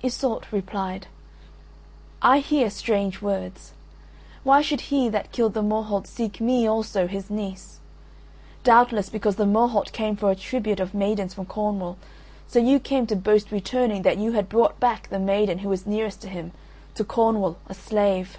Iseult 0.00 0.44
replied: 0.52 1.08
"I 2.22 2.38
hear 2.38 2.70
strange 2.70 3.20
words. 3.20 3.72
Why 4.44 4.62
should 4.62 4.80
he 4.82 5.08
that 5.08 5.32
killed 5.32 5.54
the 5.54 5.60
Morholt 5.60 6.06
seek 6.06 6.40
me 6.40 6.68
also, 6.68 7.08
his 7.08 7.28
niece? 7.30 7.80
Doubtless 8.62 9.08
because 9.08 9.34
the 9.34 9.44
Morholt 9.44 9.90
came 9.90 10.14
for 10.14 10.30
a 10.30 10.36
tribute 10.36 10.78
of 10.78 10.94
maidens 10.94 11.34
from 11.34 11.46
Cornwall, 11.46 11.98
so 12.46 12.60
you 12.60 12.78
came 12.78 13.08
to 13.08 13.16
boast 13.16 13.50
returning 13.50 14.02
that 14.02 14.18
you 14.18 14.30
had 14.30 14.48
brought 14.48 14.78
back 14.78 15.08
the 15.08 15.18
maiden 15.18 15.58
who 15.58 15.68
was 15.68 15.84
nearest 15.84 16.20
to 16.20 16.28
him, 16.28 16.52
to 16.94 17.02
Cornwall, 17.02 17.56
a 17.68 17.74
slave." 17.74 18.38